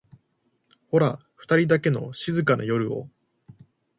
[0.89, 3.07] ホラふたりだけの静かな夜を